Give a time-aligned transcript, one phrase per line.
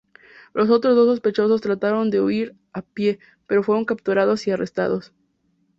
[0.55, 5.13] Los otros dos sospechosos trataron de huir a pie pero fueron capturados y arrestados.